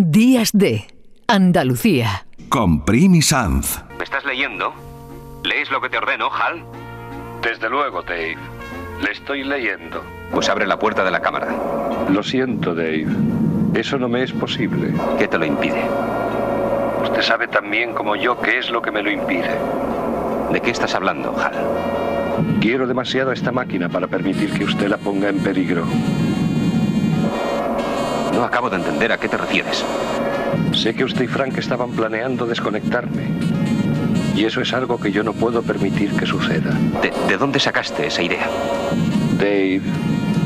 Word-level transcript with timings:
Días 0.00 0.50
de 0.52 0.86
Andalucía. 1.26 2.24
Con 2.48 2.84
Primi 2.84 3.20
Sanz. 3.20 3.82
¿Me 3.98 4.04
estás 4.04 4.24
leyendo? 4.24 4.72
¿Lees 5.42 5.72
lo 5.72 5.80
que 5.80 5.88
te 5.88 5.98
ordeno, 5.98 6.28
Hal? 6.32 6.62
Desde 7.42 7.68
luego, 7.68 8.02
Dave. 8.02 8.36
Le 9.02 9.10
estoy 9.10 9.42
leyendo. 9.42 10.04
Pues 10.30 10.48
abre 10.48 10.68
la 10.68 10.78
puerta 10.78 11.02
de 11.02 11.10
la 11.10 11.20
cámara. 11.20 11.48
Lo 12.10 12.22
siento, 12.22 12.76
Dave. 12.76 13.08
Eso 13.74 13.98
no 13.98 14.08
me 14.08 14.22
es 14.22 14.30
posible. 14.30 14.94
¿Qué 15.18 15.26
te 15.26 15.36
lo 15.36 15.44
impide? 15.44 15.82
Usted 17.02 17.22
sabe 17.22 17.48
tan 17.48 17.68
bien 17.68 17.92
como 17.92 18.14
yo 18.14 18.40
qué 18.40 18.58
es 18.58 18.70
lo 18.70 18.80
que 18.80 18.92
me 18.92 19.02
lo 19.02 19.10
impide. 19.10 19.50
¿De 20.52 20.60
qué 20.60 20.70
estás 20.70 20.94
hablando, 20.94 21.36
Hal? 21.36 21.54
Quiero 22.60 22.86
demasiado 22.86 23.30
a 23.30 23.34
esta 23.34 23.50
máquina 23.50 23.88
para 23.88 24.06
permitir 24.06 24.52
que 24.52 24.62
usted 24.62 24.86
la 24.86 24.98
ponga 24.98 25.28
en 25.28 25.40
peligro. 25.40 25.84
No 28.38 28.44
acabo 28.44 28.70
de 28.70 28.76
entender 28.76 29.10
a 29.10 29.18
qué 29.18 29.28
te 29.28 29.36
refieres. 29.36 29.84
Sé 30.72 30.94
que 30.94 31.02
usted 31.02 31.24
y 31.24 31.26
Frank 31.26 31.58
estaban 31.58 31.90
planeando 31.90 32.46
desconectarme. 32.46 33.24
Y 34.36 34.44
eso 34.44 34.60
es 34.60 34.72
algo 34.72 35.00
que 35.00 35.10
yo 35.10 35.24
no 35.24 35.32
puedo 35.32 35.60
permitir 35.60 36.12
que 36.12 36.24
suceda. 36.24 36.70
¿De, 37.02 37.12
de 37.26 37.36
dónde 37.36 37.58
sacaste 37.58 38.06
esa 38.06 38.22
idea? 38.22 38.48
Dave, 39.38 39.80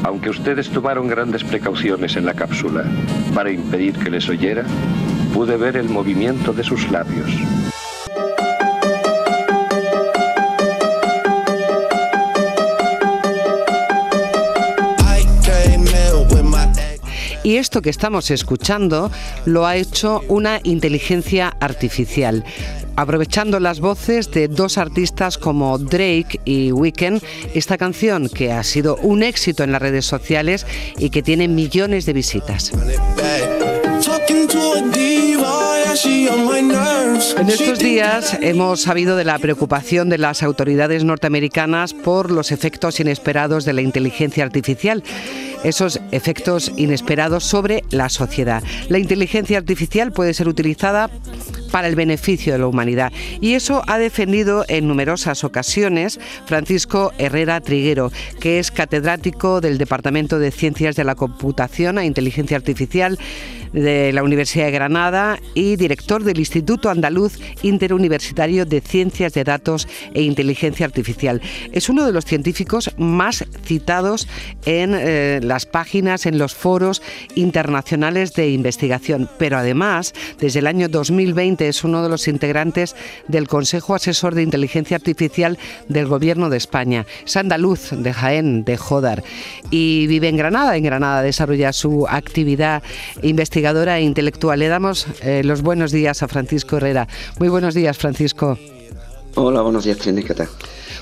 aunque 0.05 0.31
ustedes 0.31 0.71
tomaron 0.71 1.07
grandes 1.07 1.45
precauciones 1.45 2.17
en 2.17 2.25
la 2.25 2.33
cápsula 2.33 2.85
para 3.35 3.51
impedir 3.51 3.99
que 3.99 4.09
les 4.09 4.27
oyera, 4.27 4.65
pude 5.35 5.59
ver 5.59 5.77
el 5.77 5.91
movimiento 5.91 6.55
de 6.55 6.65
sus 6.65 6.91
labios. 6.91 7.31
Esto 17.63 17.81
que 17.81 17.91
estamos 17.91 18.33
escuchando 18.33 19.11
lo 19.47 19.67
ha 19.67 19.77
hecho 19.77 20.21
una 20.27 20.59
inteligencia 20.65 21.57
artificial. 21.61 22.45
Aprovechando 22.97 23.61
las 23.61 23.79
voces 23.79 24.33
de 24.33 24.49
dos 24.49 24.79
artistas 24.79 25.39
como 25.39 25.79
Drake 25.79 26.41
y 26.45 26.73
Weekend, 26.73 27.23
esta 27.55 27.79
canción 27.79 28.29
que 28.29 28.51
ha 28.51 28.65
sido 28.65 28.97
un 28.97 29.23
éxito 29.23 29.63
en 29.63 29.71
las 29.71 29.81
redes 29.81 30.05
sociales 30.05 30.67
y 30.99 31.11
que 31.11 31.23
tiene 31.23 31.47
millones 31.47 32.05
de 32.05 32.13
visitas. 32.13 32.73
En 37.39 37.49
estos 37.49 37.79
días 37.79 38.39
hemos 38.41 38.83
sabido 38.83 39.17
de 39.17 39.25
la 39.25 39.39
preocupación 39.39 40.09
de 40.09 40.19
las 40.19 40.43
autoridades 40.43 41.05
norteamericanas 41.05 41.93
por 41.93 42.31
los 42.31 42.53
efectos 42.53 43.01
inesperados 43.01 43.65
de 43.65 43.73
la 43.73 43.83
inteligencia 43.83 44.45
artificial 44.45 45.03
esos 45.65 46.01
efectos 46.11 46.73
inesperados 46.77 47.45
sobre 47.45 47.85
la 47.91 48.09
sociedad. 48.09 48.63
La 48.89 48.99
inteligencia 48.99 49.59
artificial 49.59 50.13
puede 50.13 50.35
ser 50.35 50.49
utilizada 50.49 51.09
para 51.71 51.89
el 51.89 51.95
beneficio 51.95 52.53
de 52.53 52.59
la 52.59 52.67
humanidad. 52.67 53.13
Y 53.41 53.55
eso 53.55 53.83
ha 53.87 53.99
defendido 53.99 54.65
en 54.69 54.89
numerosas 54.89 55.45
ocasiones 55.45 56.21
Francisco 56.47 57.13
Herrera 57.19 57.61
Triguero, 57.61 58.13
que 58.41 58.59
es 58.59 58.71
catedrático 58.71 59.61
del 59.61 59.79
Departamento 59.79 60.39
de 60.39 60.51
Ciencias 60.51 60.97
de 60.97 61.05
la 61.05 61.15
Computación 61.15 61.99
e 61.99 62.07
Inteligencia 62.07 62.57
Artificial 62.57 63.19
de 63.73 64.13
la 64.13 64.23
Universidad 64.23 64.67
de 64.67 64.73
Granada 64.73 65.39
y 65.55 65.77
director 65.77 66.25
del 66.25 66.39
Instituto 66.39 66.91
Andaluz 66.91 67.39
Interuniversitario 67.63 68.67
de 68.67 68.81
Ciencias 68.81 69.33
de 69.33 69.45
Datos 69.45 69.89
e 70.15 70.23
Inteligencia 70.23 70.87
Artificial. 70.87 71.41
Es 71.73 71.89
uno 71.89 72.05
de 72.05 72.13
los 72.13 72.25
científicos 72.25 72.91
más 72.99 73.45
citados 73.65 74.29
en 74.67 74.95
eh, 74.95 75.41
las 75.43 75.67
páginas, 75.67 76.27
en 76.27 76.39
los 76.39 76.55
foros 76.55 77.03
internacionales 77.35 78.35
de 78.35 78.51
investigación, 78.51 79.29
pero 79.39 79.57
además, 79.57 80.13
desde 80.39 80.59
el 80.59 80.67
año 80.67 80.89
2020 80.89 81.69
es 81.69 81.85
uno 81.85 82.03
de 82.03 82.09
los 82.09 82.29
integrantes 82.29 82.95
del 83.29 83.49
Consejo 83.49 83.95
Asesor 83.95 84.35
de 84.35 84.43
Inteligencia 84.43 84.97
Artificial 84.97 85.59
del 85.89 86.07
Gobierno 86.07 86.51
de 86.51 86.57
España. 86.59 87.07
Es 87.25 87.37
andaluz 87.37 87.91
de 87.91 88.13
Jaén, 88.13 88.65
de 88.65 88.77
Jodar, 88.77 89.23
y 89.71 90.07
vive 90.07 90.29
en 90.29 90.37
Granada. 90.37 90.77
En 90.77 90.85
Granada 90.85 91.23
desarrolla 91.23 91.73
su 91.73 92.07
actividad 92.09 92.83
investigativa 93.23 93.62
investigadora 93.63 93.99
e 93.99 94.03
intelectual. 94.03 94.59
Le 94.59 94.69
damos 94.69 95.07
eh, 95.23 95.43
los 95.45 95.63
buenos 95.63 95.93
días 95.93 96.23
a 96.23 96.29
Francisco 96.29 96.79
Herrera. 96.79 97.07
Muy 97.39 97.49
buenos 97.49 97.75
días, 97.75 97.97
Francisco. 97.97 98.59
Hola, 99.37 99.63
buenos 99.63 99.85
días, 99.85 99.99
Trini, 99.99 100.25
¿qué 100.25 100.35
tal? 100.35 100.49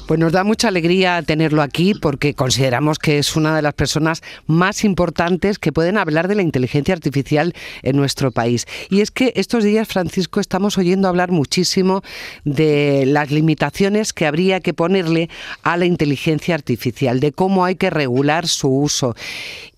Pues 0.06 0.18
nos 0.20 0.32
da 0.32 0.44
mucha 0.44 0.68
alegría 0.68 1.22
tenerlo 1.22 1.62
aquí 1.62 1.94
porque 1.94 2.34
consideramos 2.34 2.98
que 2.98 3.18
es 3.18 3.36
una 3.36 3.54
de 3.54 3.62
las 3.62 3.74
personas 3.74 4.22
más 4.46 4.84
importantes 4.84 5.58
que 5.58 5.72
pueden 5.72 5.96
hablar 5.96 6.26
de 6.26 6.34
la 6.34 6.42
inteligencia 6.42 6.92
artificial 6.92 7.54
en 7.82 7.96
nuestro 7.96 8.32
país. 8.32 8.66
Y 8.90 9.00
es 9.00 9.10
que 9.10 9.32
estos 9.36 9.64
días, 9.64 9.86
Francisco, 9.88 10.40
estamos 10.40 10.76
oyendo 10.78 11.08
hablar 11.08 11.30
muchísimo 11.30 12.02
de 12.44 13.04
las 13.06 13.30
limitaciones 13.30 14.12
que 14.12 14.26
habría 14.26 14.60
que 14.60 14.74
ponerle 14.74 15.30
a 15.62 15.76
la 15.76 15.86
inteligencia 15.86 16.56
artificial, 16.56 17.20
de 17.20 17.32
cómo 17.32 17.64
hay 17.64 17.76
que 17.76 17.88
regular 17.88 18.48
su 18.48 18.68
uso. 18.68 19.14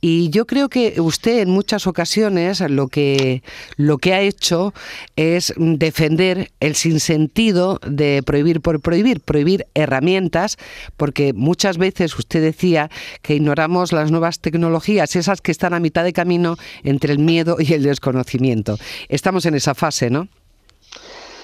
Y 0.05 0.31
yo 0.31 0.49
creo 0.49 0.69
que 0.69 1.01
usted 1.01 1.39
en 1.39 1.51
muchas 1.51 1.87
ocasiones 1.87 2.59
lo 2.59 2.89
que, 2.89 3.45
lo 3.77 3.99
que 3.99 4.13
ha 4.13 4.21
hecho 4.21 4.75
es 5.15 5.55
defender 5.57 6.51
el 6.59 6.75
sinsentido 6.75 7.79
de 7.87 8.21
prohibir 8.27 8.61
por 8.61 8.81
prohibir, 8.81 9.21
prohibir 9.21 9.65
herramientas, 9.75 10.59
porque 10.97 11.33
muchas 11.33 11.79
veces 11.79 12.19
usted 12.19 12.43
decía 12.43 12.91
que 13.23 13.37
ignoramos 13.37 13.93
las 13.93 14.11
nuevas 14.11 14.41
tecnologías, 14.41 15.15
esas 15.15 15.41
que 15.41 15.53
están 15.53 15.73
a 15.73 15.79
mitad 15.79 16.03
de 16.03 16.13
camino 16.13 16.57
entre 16.83 17.13
el 17.13 17.21
miedo 17.21 17.59
y 17.61 17.73
el 17.73 17.85
desconocimiento. 17.85 18.79
Estamos 19.09 19.47
en 19.47 19.55
esa 19.55 19.77
fase, 19.77 20.11
¿no? 20.11 20.27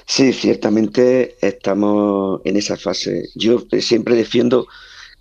Sí, 0.05 0.33
ciertamente 0.33 1.37
estamos 1.47 2.41
en 2.45 2.57
esa 2.57 2.77
fase. 2.77 3.29
Yo 3.37 3.63
siempre 3.79 4.17
defiendo 4.17 4.67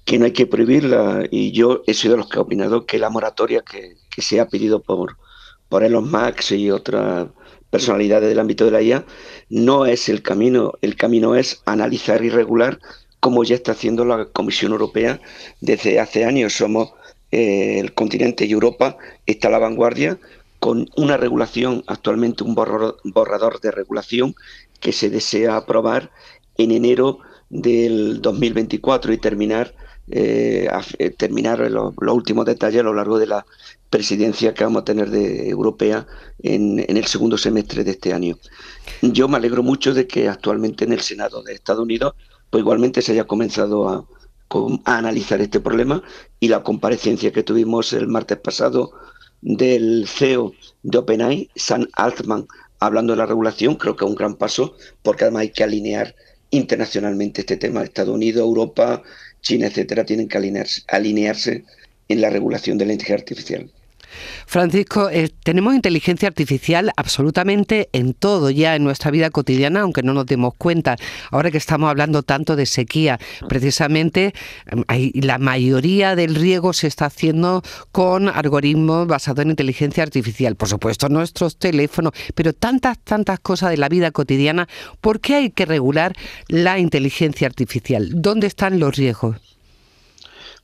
que 0.07 0.17
no 0.17 0.23
hay 0.23 0.31
que 0.31 0.47
prohibirla 0.47 1.27
y 1.29 1.51
yo 1.51 1.83
he 1.85 1.93
sido 1.93 2.13
de 2.13 2.19
los 2.19 2.29
que 2.29 2.37
he 2.37 2.41
opinado 2.41 2.85
que 2.85 2.97
la 2.97 3.09
moratoria 3.09 3.61
que, 3.61 3.97
se 4.17 4.39
ha 4.39 4.47
pedido 4.47 4.81
por, 4.81 5.17
por 5.67 5.83
Elon 5.83 6.09
Musk 6.09 6.53
y 6.53 6.71
otras 6.71 7.27
personalidades 7.69 8.29
del 8.29 8.39
ámbito 8.39 8.63
de 8.63 8.71
la 8.71 8.81
IA 8.81 9.05
no 9.49 9.85
es 9.85 10.07
el 10.07 10.23
camino, 10.23 10.73
el 10.81 10.95
camino 10.95 11.35
es 11.35 11.61
analizar 11.65 12.23
y 12.23 12.29
regular 12.29 12.79
como 13.19 13.43
ya 13.43 13.55
está 13.55 13.73
haciendo 13.73 14.05
la 14.05 14.25
Comisión 14.25 14.71
Europea 14.71 15.19
desde 15.59 15.99
hace 15.99 16.23
años. 16.23 16.53
Somos 16.53 16.93
eh, 17.31 17.77
el 17.79 17.93
continente 17.93 18.45
y 18.45 18.53
Europa 18.53 18.97
está 19.25 19.49
a 19.49 19.51
la 19.51 19.59
vanguardia 19.59 20.17
con 20.59 20.89
una 20.95 21.17
regulación, 21.17 21.83
actualmente 21.85 22.45
un 22.45 22.55
borrador 22.55 23.59
de 23.59 23.71
regulación 23.71 24.35
que 24.79 24.93
se 24.93 25.09
desea 25.09 25.57
aprobar 25.57 26.11
en 26.57 26.71
enero 26.71 27.19
del 27.49 28.21
2024 28.21 29.11
y 29.11 29.17
terminar 29.17 29.73
eh, 30.09 30.69
eh, 30.99 31.09
terminar 31.09 31.59
los, 31.71 31.93
últimos 31.97 32.45
detalles 32.45 32.79
a 32.81 32.83
lo 32.83 32.93
largo 32.93 33.19
de 33.19 33.27
la 33.27 33.45
presidencia 33.89 34.53
que 34.53 34.63
vamos 34.63 34.81
a 34.81 34.85
tener 34.85 35.09
de 35.09 35.49
europea 35.49 36.07
en, 36.43 36.79
el 36.79 37.05
segundo 37.05 37.37
semestre 37.37 37.83
de 37.83 37.91
este 37.91 38.13
año. 38.13 38.37
Yo 39.01 39.27
me 39.27 39.37
alegro 39.37 39.63
mucho 39.63 39.93
de 39.93 40.07
que 40.07 40.29
actualmente 40.29 40.85
en 40.85 40.93
el 40.93 41.01
Senado 41.01 41.43
de 41.43 41.53
Estados 41.53 41.83
Unidos, 41.83 42.13
pues 42.49 42.61
igualmente 42.61 43.01
se 43.01 43.13
haya 43.13 43.25
comenzado 43.25 43.89
a, 43.89 44.05
a 44.85 44.97
analizar 44.97 45.41
este 45.41 45.59
problema 45.59 46.01
y 46.39 46.47
la 46.47 46.63
comparecencia 46.63 47.31
que 47.31 47.43
tuvimos 47.43 47.93
el 47.93 48.07
martes 48.07 48.37
pasado 48.37 48.91
del 49.41 50.07
CEO 50.07 50.53
de 50.83 50.97
OpenAI, 50.97 51.49
Sam 51.55 51.87
Altman, 51.93 52.47
hablando 52.79 53.13
de 53.13 53.17
la 53.17 53.25
regulación, 53.25 53.75
creo 53.75 53.95
que 53.95 54.05
es 54.05 54.09
un 54.09 54.15
gran 54.15 54.35
paso, 54.35 54.75
porque 55.03 55.25
además 55.25 55.41
hay 55.41 55.51
que 55.51 55.63
alinear 55.63 56.15
internacionalmente 56.49 57.41
este 57.41 57.57
tema. 57.57 57.83
Estados 57.83 58.15
Unidos, 58.15 58.41
Europa, 58.41 59.03
China, 59.47 59.67
etcétera, 59.67 60.05
tienen 60.05 60.27
que 60.27 60.37
alinearse, 60.37 61.63
en 62.09 62.21
la 62.21 62.29
regulación 62.29 62.77
de 62.77 62.85
la 62.85 62.91
inteligencia 62.91 63.15
artificial. 63.15 63.71
Francisco, 64.45 65.09
eh, 65.09 65.29
tenemos 65.43 65.75
inteligencia 65.75 66.27
artificial 66.27 66.91
absolutamente 66.95 67.89
en 67.93 68.13
todo 68.13 68.49
ya 68.49 68.75
en 68.75 68.83
nuestra 68.83 69.11
vida 69.11 69.29
cotidiana, 69.29 69.81
aunque 69.81 70.03
no 70.03 70.13
nos 70.13 70.25
demos 70.25 70.53
cuenta. 70.57 70.95
Ahora 71.31 71.51
que 71.51 71.57
estamos 71.57 71.89
hablando 71.89 72.23
tanto 72.23 72.55
de 72.55 72.65
sequía, 72.65 73.19
precisamente 73.47 74.33
em, 74.67 74.83
la 75.21 75.37
mayoría 75.37 76.15
del 76.15 76.35
riego 76.35 76.73
se 76.73 76.87
está 76.87 77.05
haciendo 77.05 77.63
con 77.91 78.29
algoritmos 78.29 79.07
basados 79.07 79.43
en 79.43 79.51
inteligencia 79.51 80.03
artificial. 80.03 80.55
Por 80.55 80.69
supuesto, 80.69 81.09
nuestros 81.09 81.57
teléfonos, 81.57 82.13
pero 82.35 82.53
tantas, 82.53 82.99
tantas 82.99 83.39
cosas 83.39 83.71
de 83.71 83.77
la 83.77 83.89
vida 83.89 84.11
cotidiana. 84.11 84.67
¿Por 85.01 85.19
qué 85.19 85.35
hay 85.35 85.49
que 85.51 85.65
regular 85.65 86.13
la 86.47 86.79
inteligencia 86.79 87.47
artificial? 87.47 88.09
¿Dónde 88.13 88.47
están 88.47 88.79
los 88.79 88.95
riesgos? 88.95 89.56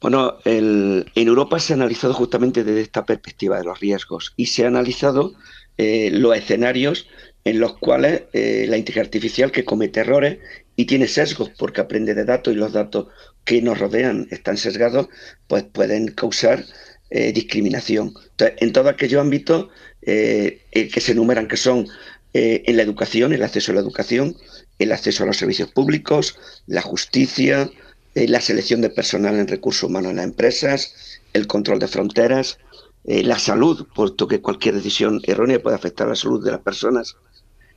Bueno, 0.04 0.38
en 0.44 1.06
Europa 1.16 1.62
se 1.62 1.72
ha 1.72 1.78
analizado 1.78 2.14
justamente 2.14 2.66
desde 2.66 2.82
esta 2.82 3.06
perspectiva 3.06 3.58
de 3.58 3.64
los 3.64 3.80
riesgos 3.80 4.34
y 4.36 4.48
se 4.48 4.66
ha 4.66 4.68
analizado 4.68 5.34
eh, 5.78 6.10
los 6.12 6.36
escenarios 6.36 7.08
en 7.46 7.62
los 7.62 7.78
cuales 7.78 8.24
eh, 8.34 8.66
la 8.68 8.76
inteligencia 8.76 9.04
artificial 9.04 9.54
que 9.54 9.64
comete 9.64 10.02
errores 10.02 10.40
y 10.76 10.88
tiene 10.88 11.08
sesgos 11.08 11.52
porque 11.58 11.80
aprende 11.80 12.16
de 12.16 12.26
datos 12.26 12.54
y 12.54 12.58
los 12.58 12.74
datos 12.74 13.08
que 13.46 13.62
nos 13.62 13.80
rodean 13.80 14.28
están 14.30 14.58
sesgados, 14.58 15.08
pues 15.48 15.64
pueden 15.64 16.10
causar 16.10 16.66
eh, 17.10 17.32
discriminación. 17.32 18.14
Entonces, 18.32 18.58
en 18.60 18.74
todo 18.74 18.90
aquellos 18.90 19.22
ámbitos 19.22 19.70
que 20.02 21.00
se 21.00 21.12
enumeran, 21.14 21.48
que 21.48 21.56
son 21.56 21.88
en 22.34 22.76
la 22.76 22.84
educación, 22.84 23.32
el 23.32 23.42
acceso 23.42 23.72
a 23.72 23.76
la 23.76 23.80
educación, 23.82 24.36
el 24.80 24.92
acceso 24.92 25.24
a 25.24 25.28
los 25.28 25.38
servicios 25.38 25.72
públicos, 25.72 26.38
la 26.68 26.82
justicia, 26.82 27.72
la 28.16 28.42
selección 28.42 28.82
de 28.82 28.90
personal 28.90 29.36
en 29.36 29.48
recursos 29.48 29.84
humanos 29.84 30.12
en 30.12 30.18
las 30.18 30.26
empresas, 30.26 31.20
el 31.34 31.48
control 31.48 31.80
de 31.80 31.88
fronteras, 31.88 32.60
la 33.06 33.40
salud, 33.40 33.88
puesto 33.94 34.28
que 34.28 34.42
cualquier 34.42 34.76
decisión 34.76 35.20
errónea 35.24 35.62
puede 35.62 35.76
afectar 35.76 36.08
la 36.08 36.16
salud 36.16 36.44
de 36.44 36.52
las 36.52 36.62
personas, 36.62 37.18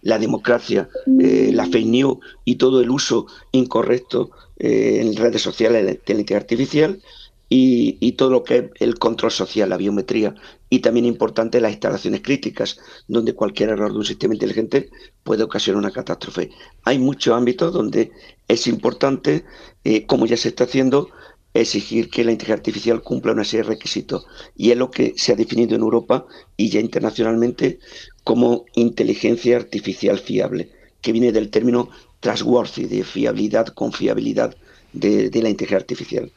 la 0.03 0.19
democracia, 0.19 0.89
la 1.07 1.65
fake 1.65 1.87
news 1.87 2.19
y 2.45 2.57
todo 2.57 2.81
el 2.81 2.91
uso 2.91 3.27
incorrecto 3.53 4.31
en 4.59 5.17
redes 5.17 5.43
sociales 5.43 5.81
de 5.81 5.85
la 5.85 5.93
inteligencia 5.93 6.37
artificial 6.37 7.03
y, 7.49 8.13
todo 8.13 8.31
lo 8.31 8.43
que 8.43 8.57
es 8.57 8.65
el 8.81 8.99
control 8.99 9.31
social, 9.31 9.71
la 9.71 9.77
biometría 9.77 10.35
y 10.69 10.81
también 10.81 11.07
importante 11.07 11.61
las 11.61 11.73
instalaciones 11.73 12.23
críticas, 12.23 12.79
donde 13.07 13.35
cualquier 13.35 13.71
error 13.71 13.93
de 13.93 13.99
un 13.99 14.05
sistema 14.05 14.35
inteligente 14.35 14.91
puede 15.23 15.45
ocasionar 15.45 15.79
una 15.79 15.93
catástrofe. 15.93 16.51
Hay 16.85 16.99
muchos 16.99 17.37
ámbitos 17.37 17.73
donde 17.73 18.11
es 18.49 18.67
importante, 18.67 19.45
eh, 19.85 20.07
como 20.07 20.27
ya 20.27 20.37
se 20.37 20.49
está 20.49 20.65
haciendo, 20.65 21.09
exigir 21.55 22.11
que 22.11 22.25
la 22.25 22.33
inteligencia 22.33 22.57
artificial 22.57 23.03
cumpla 23.03 23.33
una 23.33 23.45
serie 23.45 23.63
de 23.63 23.71
requisitos. 23.71 24.27
Y 24.57 24.73
es 24.73 24.77
lo 24.77 24.91
que 24.91 25.15
se 25.17 25.33
ha 25.33 25.37
definido 25.37 25.77
en 25.77 25.83
Europa 25.83 26.27
y 26.57 26.69
ya 26.69 26.81
internacionalmente 26.81 27.79
como 28.25 28.65
inteligencia 28.75 29.57
artificial 29.57 30.19
fiable, 30.19 30.71
que 31.01 31.13
viene 31.13 31.33
del 31.33 31.51
término 31.51 31.91
trustworthy, 32.21 32.87
de 32.87 33.05
fiabilidad, 33.05 33.69
confiabilidad 33.69 34.57
de 34.93 35.31
la 35.33 35.49
inteligencia 35.49 35.77
artificial. 35.77 36.33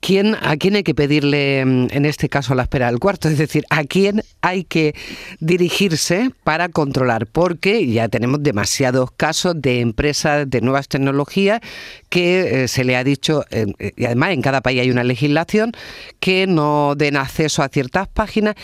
¿Quién, 0.00 0.36
¿A 0.40 0.56
quién 0.56 0.76
hay 0.76 0.82
que 0.82 0.94
pedirle, 0.94 1.64
mm, 1.64 1.88
en 1.90 2.04
este 2.04 2.28
caso, 2.28 2.54
la 2.54 2.62
espera 2.62 2.86
del 2.86 2.98
cuarto? 2.98 3.28
Es 3.28 3.38
decir, 3.38 3.64
¿a 3.70 3.84
quién 3.84 4.22
hay 4.40 4.64
que 4.64 4.94
dirigirse 5.40 6.30
para 6.44 6.68
controlar? 6.68 7.26
Porque 7.26 7.86
ya 7.86 8.08
tenemos 8.08 8.42
demasiados 8.42 9.10
casos 9.12 9.60
de 9.60 9.80
empresas 9.80 10.48
de 10.48 10.60
nuevas 10.60 10.88
tecnologías 10.88 11.60
que 12.08 12.64
eh, 12.64 12.68
se 12.68 12.84
le 12.84 12.96
ha 12.96 13.04
dicho, 13.04 13.44
eh, 13.50 13.66
y 13.96 14.04
además 14.04 14.30
en 14.32 14.42
cada 14.42 14.60
país 14.60 14.80
hay 14.80 14.90
una 14.90 15.04
legislación, 15.04 15.72
que 16.20 16.46
no 16.46 16.94
den 16.96 17.16
acceso 17.16 17.62
a 17.62 17.68
ciertas 17.68 18.08
páginas. 18.08 18.54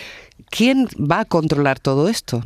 ¿Quién 0.50 0.86
va 0.98 1.20
a 1.20 1.24
controlar 1.24 1.80
todo 1.80 2.08
esto? 2.08 2.44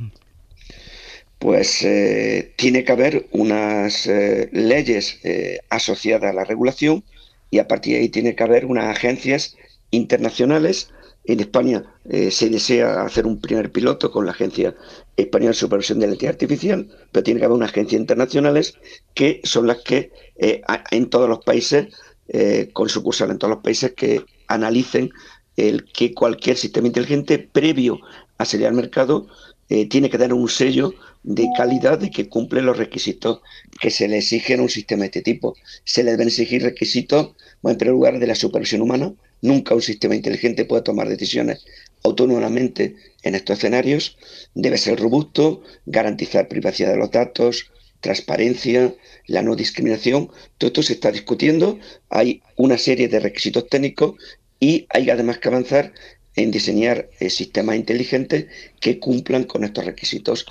Pues 1.39 1.83
eh, 1.83 2.55
tiene 2.57 2.85
que 2.85 2.93
haber 2.93 3.27
unas 3.33 4.09
leyes 4.53 5.21
asociadas 5.69 6.31
a 6.31 6.33
la 6.33 6.45
regulación 6.45 7.05
y 7.51 7.59
a 7.59 7.69
partir 7.69 7.95
de 7.95 8.01
ahí 8.01 8.09
tiene 8.09 8.35
que 8.35 8.43
haber 8.43 8.67
unas 8.67 8.87
agencias 8.87 9.57
internacionales. 9.91 10.91
En 11.25 11.41
España 11.41 11.85
eh, 12.09 12.31
se 12.31 12.49
desea 12.49 13.03
hacer 13.03 13.27
un 13.27 13.41
primer 13.41 13.73
piloto 13.73 14.11
con 14.13 14.27
la 14.27 14.33
Agencia 14.33 14.77
Española 15.17 15.51
de 15.51 15.55
Supervisión 15.55 15.99
de 15.99 16.07
la 16.07 16.13
Inteligencia 16.13 16.47
Artificial, 16.47 17.09
pero 17.11 17.25
tiene 17.25 17.41
que 17.41 17.47
haber 17.47 17.57
unas 17.57 17.71
agencias 17.71 18.01
internacionales 18.01 18.75
que 19.15 19.41
son 19.43 19.67
las 19.67 19.79
que 19.79 20.13
eh, 20.37 20.63
en 20.91 21.11
todos 21.11 21.29
los 21.29 21.41
países, 21.41 21.89
eh, 22.29 22.71
con 22.73 22.89
sucursal 22.89 23.31
en 23.31 23.39
todos 23.39 23.55
los 23.55 23.63
países, 23.63 23.93
que 23.93 24.25
analicen 24.47 25.11
el 25.57 25.85
que 25.85 26.15
cualquier 26.15 26.57
sistema 26.57 26.87
inteligente 26.87 27.39
previo 27.39 27.99
a 28.39 28.45
salir 28.45 28.67
al 28.67 28.75
mercado 28.75 29.27
tiene 29.69 30.11
que 30.11 30.19
dar 30.19 30.33
un 30.33 30.49
sello 30.49 30.95
de 31.23 31.49
calidad 31.57 32.01
y 32.03 32.11
que 32.11 32.29
cumple 32.29 32.63
los 32.63 32.77
requisitos 32.77 33.41
que 33.81 33.91
se 33.91 34.07
le 34.07 34.19
exigen 34.19 34.61
a 34.61 34.63
un 34.63 34.69
sistema 34.69 35.01
de 35.03 35.07
este 35.07 35.23
tipo. 35.23 35.57
Se 35.85 36.05
le 36.05 36.13
deben 36.13 36.29
exigir 36.29 36.63
requisitos, 36.63 37.35
bueno, 37.63 37.73
en 37.73 37.79
primer 37.79 37.95
lugar, 37.95 38.19
de 38.19 38.27
la 38.27 38.37
supervisión 38.37 38.83
humana. 38.83 39.13
Nunca 39.43 39.75
un 39.75 39.83
sistema 39.83 40.15
inteligente 40.15 40.65
puede 40.65 40.83
tomar 40.83 41.09
decisiones 41.09 41.65
autónomamente 42.05 42.97
en 43.23 43.35
estos 43.35 43.59
escenarios. 43.59 44.17
Debe 44.55 44.79
ser 44.79 45.01
robusto, 45.01 45.63
garantizar 45.85 46.49
privacidad 46.49 46.93
de 46.93 46.99
los 46.99 47.11
datos, 47.11 47.71
transparencia, 48.01 48.95
la 49.27 49.43
no 49.43 49.57
discriminación. 49.57 50.31
Todo 50.59 50.69
esto 50.69 50.83
se 50.85 50.93
está 50.95 51.11
discutiendo. 51.11 51.79
Hay 52.09 52.43
una 52.57 52.79
serie 52.79 53.09
de 53.09 53.19
requisitos 53.19 53.69
técnicos 53.69 54.15
y 54.61 54.87
hay 54.91 55.11
además 55.11 55.39
que 55.39 55.49
avanzar 55.49 55.93
en 56.37 56.51
diseñar 56.51 57.11
eh, 57.19 57.31
sistemas 57.31 57.77
inteligentes 57.77 58.47
que 58.81 59.01
cumplan 59.01 59.45
con 59.45 59.65
estos 59.65 59.85
requisitos. 59.85 60.47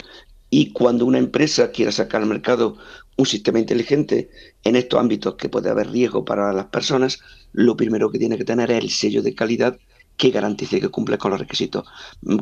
Y 0.50 0.72
cuando 0.72 1.06
una 1.06 1.20
empresa 1.20 1.72
quiera 1.72 1.92
sacar 1.92 2.22
al 2.22 2.28
mercado 2.28 2.78
un 3.18 3.26
sistema 3.26 3.60
inteligente 3.60 4.30
en 4.64 4.76
estos 4.76 5.00
ámbitos 5.00 5.36
que 5.36 5.50
puede 5.50 5.70
haber 5.70 5.90
riesgo 5.92 6.26
para 6.26 6.52
las 6.54 6.66
personas, 6.66 7.20
lo 7.54 7.78
primero 7.78 8.12
que 8.12 8.20
tiene 8.20 8.38
que 8.38 8.44
tener 8.44 8.72
es 8.72 8.84
el 8.84 8.90
sello 8.90 9.22
de 9.22 9.36
calidad 9.36 9.78
que 10.18 10.32
garantice 10.32 10.80
que 10.80 10.90
cumple 10.90 11.18
con 11.18 11.32
los 11.32 11.40
requisitos, 11.40 11.86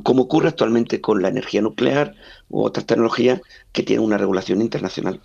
como 0.03 0.23
ocurre 0.23 0.49
actualmente 0.49 1.01
con 1.01 1.21
la 1.21 1.29
energía 1.29 1.61
nuclear 1.61 2.15
u 2.49 2.63
otras 2.63 2.85
tecnologías 2.85 3.41
que 3.71 3.83
tienen 3.83 4.05
una 4.05 4.17
regulación 4.17 4.61
internacional. 4.61 5.21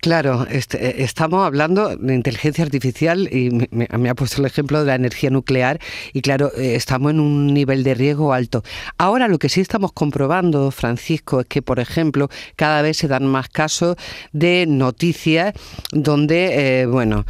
Claro, 0.00 0.46
este, 0.50 0.78
eh, 0.86 0.94
estamos 1.04 1.44
hablando 1.46 1.94
de 1.94 2.14
inteligencia 2.14 2.64
artificial 2.64 3.28
y 3.30 3.50
me, 3.70 4.08
ha 4.08 4.14
puesto 4.14 4.40
el 4.40 4.46
ejemplo 4.46 4.80
de 4.80 4.86
la 4.86 4.94
energía 4.94 5.28
nuclear 5.28 5.78
y 6.14 6.22
claro, 6.22 6.50
eh, 6.56 6.74
estamos 6.74 7.10
en 7.10 7.20
un 7.20 7.52
nivel 7.52 7.84
de 7.84 7.92
riesgo 7.92 8.32
alto. 8.32 8.62
Ahora 8.96 9.28
lo 9.28 9.38
que 9.38 9.50
sí 9.50 9.60
estamos 9.60 9.92
comprobando, 9.92 10.70
Francisco, 10.70 11.40
es 11.40 11.46
que, 11.46 11.60
por 11.60 11.80
ejemplo, 11.80 12.30
cada 12.56 12.80
vez 12.80 12.96
se 12.96 13.08
dan 13.08 13.26
más 13.26 13.50
casos 13.50 13.96
de 14.32 14.64
noticias 14.66 15.52
donde, 15.92 16.80
eh, 16.80 16.86
bueno, 16.86 17.26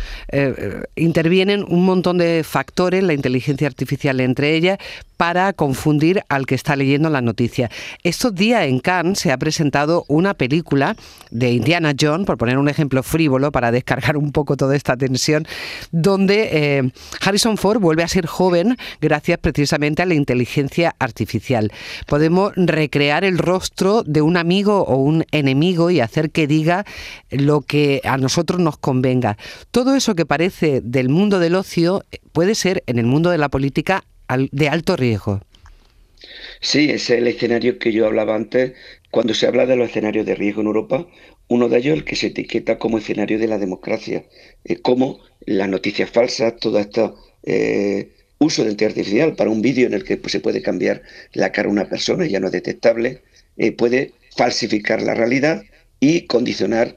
intervienen 0.95 1.65
un 1.69 1.85
montón 1.85 2.19
de 2.19 2.45
factores, 2.45 3.03
la 3.03 3.15
inteligencia 3.15 3.67
artificial 3.67 4.21
entre 4.21 4.55
ellas, 4.55 4.79
para 5.21 5.53
confundir 5.53 6.23
al 6.31 6.47
que 6.47 6.55
está 6.55 6.77
leyendo 6.77 7.11
la 7.11 7.21
noticia. 7.21 7.71
Estos 8.03 8.35
días 8.35 8.65
en 8.65 8.79
Cannes 8.79 9.19
se 9.19 9.31
ha 9.31 9.37
presentado 9.37 10.07
una 10.09 10.33
película 10.33 10.97
de 11.31 11.53
Indiana 11.53 11.93
Jones, 12.01 12.25
por 12.25 12.39
poner 12.39 12.57
un 12.57 12.71
ejemplo 12.71 13.03
frívolo 13.03 13.53
para 13.53 13.71
descargar 13.71 14.17
un 14.17 14.33
poco 14.33 14.57
toda 14.57 14.75
esta 14.75 14.97
tensión, 14.97 15.47
donde 15.93 16.49
eh, 16.53 16.91
Harrison 17.21 17.59
Ford 17.59 17.83
vuelve 17.83 18.03
a 18.03 18.09
ser 18.09 18.25
joven 18.25 18.79
gracias 19.03 19.39
precisamente 19.39 20.01
a 20.01 20.07
la 20.07 20.15
inteligencia 20.15 20.97
artificial. 20.99 21.71
Podemos 22.07 22.55
recrear 22.57 23.23
el 23.23 23.37
rostro 23.37 24.03
de 24.05 24.23
un 24.23 24.39
amigo 24.39 24.85
o 24.85 24.97
un 24.97 25.27
enemigo 25.33 25.91
y 25.91 26.01
hacer 26.01 26.31
que 26.31 26.47
diga 26.47 26.87
lo 27.29 27.61
que 27.61 28.01
a 28.05 28.17
nosotros 28.17 28.59
nos 28.59 28.79
convenga. 28.79 29.37
Todo 29.71 29.95
eso 29.97 30.15
que 30.15 30.25
parece 30.25 30.81
del 30.81 31.11
mundo 31.11 31.41
del 31.41 31.57
ocio 31.57 32.07
puede 32.33 32.55
ser 32.55 32.83
en 32.87 32.99
el 32.99 33.05
mundo 33.05 33.29
de 33.29 33.37
la 33.37 33.51
política 33.51 34.03
de 34.53 34.69
alto 34.69 34.97
riesgo. 34.97 35.41
Sí, 36.61 36.91
ese 36.91 36.95
es 36.95 37.11
el 37.21 37.27
escenario 37.27 37.79
que 37.79 37.93
yo 37.93 38.07
hablaba 38.07 38.35
antes. 38.35 38.73
Cuando 39.11 39.35
se 39.35 39.47
habla 39.47 39.67
de 39.67 39.77
los 39.77 39.89
escenarios 39.89 40.27
de 40.27 40.35
riesgo 40.35 40.61
en 40.61 40.69
Europa, 40.69 41.07
uno 41.49 41.69
de 41.69 41.79
ellos 41.79 41.95
es 41.95 41.99
el 41.99 42.05
que 42.05 42.17
se 42.17 42.27
etiqueta 42.29 42.79
como 42.79 42.99
escenario 42.99 43.39
de 43.39 43.49
la 43.49 43.59
democracia, 43.59 44.25
eh, 44.65 44.77
como 44.77 45.21
las 45.47 45.69
noticias 45.69 46.11
falsas, 46.11 46.57
todo 46.61 46.79
este 46.79 47.11
uso 48.39 48.65
de 48.65 48.71
inteligencia 48.71 49.03
artificial 49.03 49.37
para 49.37 49.51
un 49.51 49.63
vídeo 49.63 49.87
en 49.87 49.95
el 49.95 50.05
que 50.05 50.17
pues, 50.17 50.33
se 50.33 50.41
puede 50.41 50.63
cambiar 50.63 51.03
la 51.33 51.53
cara 51.53 51.69
de 51.69 51.73
una 51.73 51.89
persona, 51.89 52.27
ya 52.27 52.41
no 52.41 52.47
es 52.47 52.53
detectable, 52.53 53.23
eh, 53.57 53.73
puede 53.73 54.13
falsificar 54.37 55.03
la 55.03 55.15
realidad 55.15 55.63
y 56.01 56.27
condicionar 56.27 56.97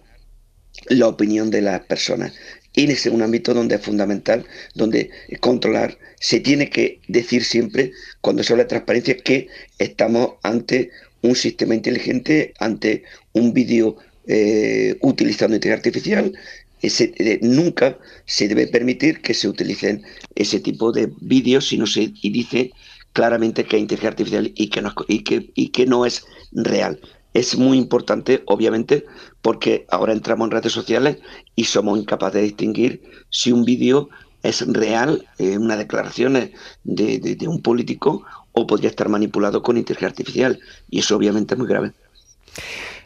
la 0.87 1.07
opinión 1.07 1.51
de 1.51 1.61
las 1.61 1.81
personas. 1.81 2.33
Ese 2.75 2.91
es 2.93 3.05
un 3.07 3.21
ámbito 3.21 3.53
donde 3.53 3.75
es 3.75 3.81
fundamental, 3.81 4.45
donde 4.73 5.11
controlar, 5.39 5.97
se 6.19 6.39
tiene 6.39 6.69
que 6.69 6.99
decir 7.07 7.43
siempre, 7.43 7.91
cuando 8.21 8.43
se 8.43 8.53
habla 8.53 8.63
de 8.63 8.69
transparencia, 8.69 9.17
que 9.17 9.47
estamos 9.77 10.33
ante 10.41 10.89
un 11.21 11.35
sistema 11.35 11.75
inteligente, 11.75 12.53
ante 12.59 13.03
un 13.33 13.53
vídeo 13.53 13.97
eh, 14.27 14.97
utilizando 15.01 15.55
inteligencia 15.55 15.89
artificial. 15.89 16.33
Eh, 16.81 17.39
nunca 17.41 17.97
se 18.25 18.47
debe 18.47 18.67
permitir 18.67 19.21
que 19.21 19.33
se 19.33 19.47
utilicen 19.47 20.03
ese 20.35 20.59
tipo 20.59 20.91
de 20.91 21.11
vídeos 21.21 21.67
si 21.67 21.77
no 21.77 21.87
se 21.87 22.11
y 22.21 22.29
dice 22.31 22.71
claramente 23.13 23.63
que 23.63 23.77
es 23.77 23.81
inteligencia 23.81 24.09
artificial 24.09 24.51
y 24.55 25.69
que 25.69 25.85
no 25.85 26.05
es 26.05 26.25
real 26.51 26.99
es 27.33 27.57
muy 27.57 27.77
importante, 27.77 28.43
obviamente, 28.45 29.05
porque 29.41 29.85
ahora 29.89 30.13
entramos 30.13 30.47
en 30.47 30.51
redes 30.51 30.71
sociales 30.71 31.17
y 31.55 31.65
somos 31.65 31.99
incapaces 31.99 32.35
de 32.35 32.41
distinguir 32.43 33.03
si 33.29 33.51
un 33.51 33.65
vídeo 33.65 34.09
es 34.43 34.65
real, 34.67 35.27
eh, 35.39 35.57
una 35.57 35.77
declaración 35.77 36.51
de, 36.83 37.47
un 37.47 37.61
político, 37.61 38.23
o 38.51 38.67
podría 38.67 38.89
estar 38.89 39.09
manipulado 39.09 39.63
con 39.63 39.77
inteligencia 39.77 40.09
artificial. 40.09 40.59
Y 40.89 40.99
eso 40.99 41.15
obviamente 41.15 41.55
es 41.55 41.57
muy 41.57 41.67
grave. 41.67 41.93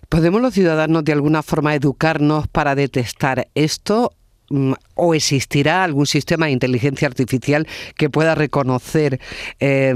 ¿Podemos 0.10 0.42
los 0.42 0.54
ciudadanos 0.54 1.06
de 1.06 1.14
alguna 1.14 1.44
forma 1.44 1.76
educarnos 1.76 2.48
para 2.48 2.76
detectar 2.76 3.48
esto? 3.56 4.12
Mm, 4.50 4.74
¿O 4.96 5.14
existirá 5.14 5.84
algún 5.84 6.06
sistema 6.06 6.48
de 6.48 6.54
inteligencia 6.54 7.08
artificial 7.08 7.68
que 7.96 8.10
pueda 8.10 8.34
reconocer 8.34 9.20
eh, 9.60 9.94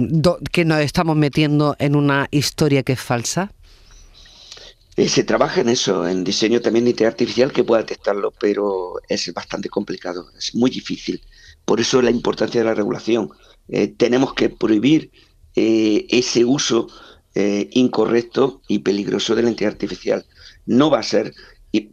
que 0.51 0.63
nos 0.63 0.79
estamos 0.79 1.17
metiendo 1.17 1.75
en 1.79 1.95
una 1.95 2.27
historia 2.31 2.83
que 2.83 2.93
es 2.93 3.01
falsa? 3.01 3.51
Eh, 4.98 5.07
se 5.07 5.24
trabaja 5.24 5.62
en 5.62 5.69
eso, 5.69 6.07
en 6.07 6.24
diseño 6.24 6.62
también 6.62 6.83
de 6.83 6.91
inteligencia 6.91 7.13
artificial 7.13 7.53
que 7.53 7.63
pueda 7.63 7.81
detectarlo, 7.81 8.31
pero 8.31 8.95
es 9.07 9.33
bastante 9.33 9.69
complicado, 9.69 10.29
es 10.38 10.53
muy 10.53 10.69
difícil. 10.69 11.21
Por 11.63 11.79
eso 11.79 12.01
la 12.01 12.12
importancia 12.12 12.60
de 12.62 12.65
la 12.65 12.74
regulación. 12.74 13.29
Eh, 13.69 13.88
tenemos 13.88 14.33
que 14.33 14.50
prohibir 14.50 15.12
eh, 15.55 16.05
ese 16.10 16.45
uso 16.45 16.88
incorrecto 17.33 18.62
y 18.67 18.79
peligroso 18.79 19.36
de 19.36 19.43
la 19.43 19.50
inteligencia 19.50 19.75
artificial. 19.77 20.25
No 20.65 20.89
va 20.89 21.00
a 21.00 21.03
ser, 21.03 21.33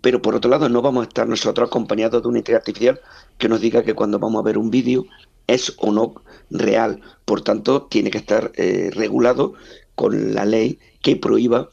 pero 0.03 0.21
por 0.21 0.35
otro 0.35 0.51
lado 0.51 0.69
no 0.69 0.83
vamos 0.83 1.05
a 1.05 1.09
estar 1.09 1.29
nosotros 1.29 1.69
acompañados 1.69 2.21
de 2.21 2.29
una 2.29 2.39
inteligencia 2.39 2.59
artificial 2.59 3.01
que 3.39 3.49
nos 3.49 3.61
diga 3.61 3.85
que 3.85 3.95
cuando 3.95 4.19
vamos 4.19 4.41
a 4.41 4.43
ver 4.43 4.59
un 4.59 4.73
vídeo 4.73 5.07
es 5.47 5.75
o 5.77 5.93
no 5.93 6.15
real. 6.51 7.03
Por 7.25 7.43
tanto, 7.43 7.83
tiene 7.85 8.11
que 8.11 8.19
estar 8.19 8.51
regulado 8.57 9.55
con 9.95 10.35
la 10.35 10.45
ley 10.45 10.81
que 11.03 11.15
prohíba 11.15 11.69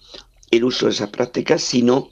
el 0.52 0.64
uso 0.64 0.86
de 0.86 0.94
esas 0.94 1.10
prácticas, 1.10 1.62
si 1.62 1.82
no 1.82 2.10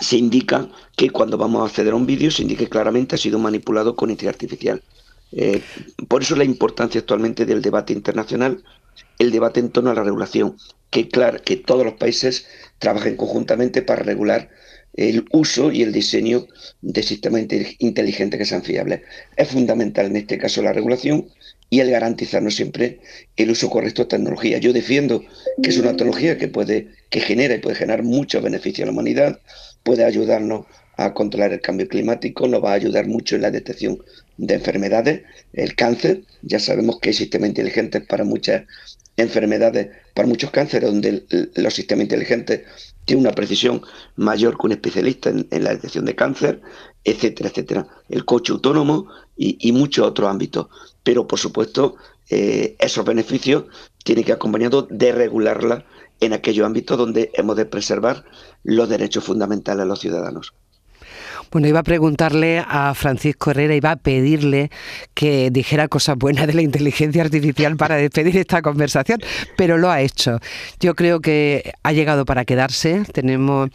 se 0.00 0.16
indica 0.16 0.68
que 0.96 1.10
cuando 1.10 1.36
vamos 1.36 1.62
a 1.62 1.66
acceder 1.66 1.92
a 1.92 1.96
un 1.96 2.06
vídeo 2.06 2.30
se 2.30 2.42
indique 2.42 2.68
claramente 2.68 3.16
ha 3.16 3.18
sido 3.18 3.38
manipulado 3.38 3.96
con 3.96 4.10
inteligencia 4.10 4.30
artificial. 4.30 4.82
Eh, 5.32 5.62
por 6.08 6.22
eso 6.22 6.36
la 6.36 6.44
importancia 6.44 7.00
actualmente 7.00 7.44
del 7.44 7.62
debate 7.62 7.92
internacional, 7.92 8.62
el 9.18 9.30
debate 9.30 9.60
en 9.60 9.70
torno 9.70 9.90
a 9.90 9.94
la 9.94 10.04
regulación, 10.04 10.56
que 10.90 11.08
claro, 11.08 11.42
que 11.42 11.56
todos 11.56 11.84
los 11.84 11.94
países 11.94 12.46
trabajen 12.78 13.16
conjuntamente 13.16 13.82
para 13.82 14.02
regular 14.02 14.50
el 14.94 15.24
uso 15.32 15.70
y 15.70 15.82
el 15.82 15.92
diseño 15.92 16.46
de 16.80 17.02
sistemas 17.02 17.42
inteligentes 17.78 18.38
que 18.38 18.44
sean 18.44 18.62
fiables. 18.62 19.02
Es 19.36 19.48
fundamental 19.48 20.06
en 20.06 20.16
este 20.16 20.38
caso 20.38 20.62
la 20.62 20.72
regulación 20.72 21.28
y 21.70 21.80
el 21.80 21.90
garantizarnos 21.90 22.54
siempre 22.54 23.00
el 23.36 23.50
uso 23.50 23.68
correcto 23.68 24.02
de 24.02 24.08
tecnología. 24.08 24.58
Yo 24.58 24.72
defiendo 24.72 25.22
que 25.62 25.70
es 25.70 25.78
una 25.78 25.90
tecnología 25.90 26.38
que 26.38 26.48
puede, 26.48 26.88
que 27.10 27.20
genera 27.20 27.54
y 27.54 27.58
puede 27.58 27.76
generar 27.76 28.02
muchos 28.02 28.42
beneficios 28.42 28.84
a 28.84 28.86
la 28.86 28.92
humanidad, 28.92 29.40
puede 29.82 30.04
ayudarnos 30.04 30.66
a 30.96 31.14
controlar 31.14 31.52
el 31.52 31.60
cambio 31.60 31.86
climático, 31.86 32.48
nos 32.48 32.62
va 32.62 32.72
a 32.72 32.74
ayudar 32.74 33.06
mucho 33.06 33.36
en 33.36 33.42
la 33.42 33.50
detección 33.50 34.02
de 34.36 34.54
enfermedades, 34.54 35.22
el 35.52 35.74
cáncer, 35.76 36.22
ya 36.42 36.58
sabemos 36.58 36.98
que 36.98 37.10
hay 37.10 37.14
sistemas 37.14 37.50
inteligentes 37.50 38.02
para 38.04 38.24
muchas 38.24 38.64
enfermedades, 39.16 39.88
para 40.14 40.28
muchos 40.28 40.50
cánceres, 40.50 40.90
donde 40.90 41.24
los 41.54 41.74
sistemas 41.74 42.04
inteligentes 42.04 42.62
tienen 43.04 43.26
una 43.26 43.34
precisión 43.34 43.82
mayor 44.16 44.58
que 44.58 44.66
un 44.66 44.72
especialista 44.72 45.30
en, 45.30 45.64
la 45.64 45.70
detección 45.70 46.04
de 46.04 46.14
cáncer, 46.14 46.60
etcétera, 47.04 47.48
etcétera. 47.50 47.86
El 48.08 48.24
coche 48.24 48.52
autónomo 48.52 49.06
y, 49.36 49.72
muchos 49.72 50.06
otros 50.06 50.28
ámbitos. 50.28 50.68
Pero, 51.02 51.26
por 51.26 51.38
supuesto, 51.38 51.96
eh, 52.30 52.76
esos 52.78 53.04
beneficios 53.04 53.64
tienen 54.04 54.24
que 54.24 54.32
acompañados 54.32 54.86
de 54.90 55.12
regularla 55.12 55.84
en 56.20 56.32
aquellos 56.32 56.66
ámbitos 56.66 56.98
donde 56.98 57.30
hemos 57.34 57.56
de 57.56 57.66
preservar 57.66 58.24
los 58.64 58.88
derechos 58.88 59.24
fundamentales 59.24 59.84
de 59.84 59.88
los 59.88 60.00
ciudadanos. 60.00 60.54
Bueno, 61.50 61.66
iba 61.68 61.80
a 61.80 61.82
preguntarle 61.82 62.62
a 62.66 62.92
Francisco 62.94 63.50
Herrera, 63.50 63.74
iba 63.74 63.92
a 63.92 63.96
pedirle 63.96 64.70
que 65.14 65.50
dijera 65.50 65.88
cosas 65.88 66.16
buenas 66.16 66.46
de 66.46 66.54
la 66.54 66.62
inteligencia 66.62 67.22
artificial 67.22 67.76
para 67.76 67.96
despedir 67.96 68.36
esta 68.36 68.62
conversación, 68.62 69.20
pero 69.56 69.78
lo 69.78 69.90
ha 69.90 70.00
hecho. 70.02 70.40
Yo 70.80 70.94
creo 70.94 71.20
que 71.20 71.72
ha 71.82 71.92
llegado 71.92 72.24
para 72.24 72.44
quedarse. 72.44 73.02
Tenemos 73.12 73.70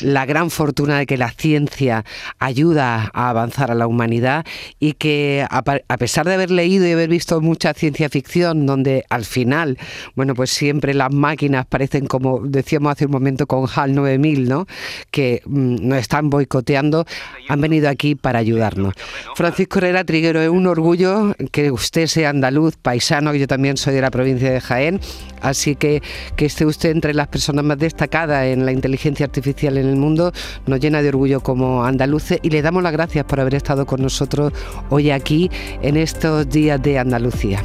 la 0.00 0.24
gran 0.24 0.50
fortuna 0.50 0.98
de 0.98 1.06
que 1.06 1.16
la 1.16 1.30
ciencia 1.30 2.04
ayuda 2.38 3.10
a 3.12 3.30
avanzar 3.30 3.70
a 3.70 3.74
la 3.74 3.86
humanidad 3.86 4.46
y 4.78 4.92
que 4.92 5.44
a 5.50 5.96
pesar 5.98 6.26
de 6.26 6.34
haber 6.34 6.50
leído 6.50 6.86
y 6.86 6.92
haber 6.92 7.08
visto 7.08 7.40
mucha 7.40 7.74
ciencia 7.74 8.08
ficción, 8.08 8.66
donde 8.66 9.04
al 9.10 9.24
final, 9.24 9.78
bueno, 10.14 10.34
pues 10.34 10.50
siempre 10.50 10.94
las 10.94 11.12
máquinas 11.12 11.66
parecen 11.66 12.06
como 12.06 12.40
decíamos 12.40 12.92
hace 12.92 13.06
un 13.06 13.12
momento 13.12 13.46
con 13.46 13.66
HAL 13.72 13.94
9000, 13.94 14.48
¿no? 14.48 14.66
Que 15.10 15.42
mm, 15.44 15.88
nos 15.88 15.98
están 15.98 16.30
boicoteando 16.30 17.04
han 17.48 17.60
venido 17.60 17.88
aquí 17.88 18.14
para 18.14 18.38
ayudarnos. 18.38 18.94
Francisco 19.34 19.78
Herrera 19.78 20.04
Triguero, 20.04 20.40
es 20.40 20.48
un 20.48 20.66
orgullo 20.66 21.34
que 21.52 21.70
usted 21.70 22.06
sea 22.06 22.30
andaluz, 22.30 22.76
paisano, 22.76 23.34
yo 23.34 23.46
también 23.46 23.76
soy 23.76 23.94
de 23.94 24.00
la 24.00 24.10
provincia 24.10 24.50
de 24.50 24.60
Jaén, 24.60 25.00
así 25.40 25.76
que 25.76 26.02
que 26.36 26.46
esté 26.46 26.66
usted 26.66 26.90
entre 26.90 27.14
las 27.14 27.28
personas 27.28 27.64
más 27.64 27.78
destacadas 27.78 28.46
en 28.46 28.64
la 28.64 28.72
inteligencia 28.72 29.26
artificial 29.26 29.78
en 29.78 29.86
el 29.86 29.96
mundo 29.96 30.32
nos 30.66 30.80
llena 30.80 31.02
de 31.02 31.08
orgullo 31.08 31.40
como 31.40 31.84
andaluces 31.84 32.38
y 32.42 32.50
le 32.50 32.62
damos 32.62 32.82
las 32.82 32.92
gracias 32.92 33.24
por 33.24 33.40
haber 33.40 33.54
estado 33.54 33.86
con 33.86 34.02
nosotros 34.02 34.52
hoy 34.90 35.10
aquí 35.10 35.50
en 35.82 35.96
estos 35.96 36.48
días 36.48 36.82
de 36.82 36.98
Andalucía. 36.98 37.62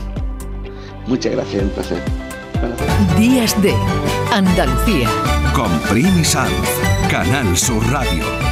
Muchas 1.08 1.34
gracias, 1.34 1.63
un 1.63 1.70
placer. 1.70 2.01
Días 3.17 3.60
de 3.62 3.74
Andalucía. 4.31 5.10
Con 5.53 5.72
Primi 5.89 6.24
Canal 7.10 7.58
Sur 7.58 7.84
Radio. 7.91 8.50